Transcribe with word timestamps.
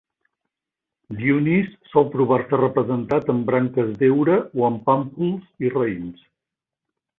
Dionís 1.19 1.67
sol 1.89 2.07
trobar-se 2.15 2.59
representat 2.63 3.29
amb 3.35 3.47
branques 3.51 3.93
d'heura 4.01 4.41
o 4.63 4.67
amb 4.73 4.85
pàmpols 4.91 5.69
i 5.69 5.75
raïms. 5.79 6.27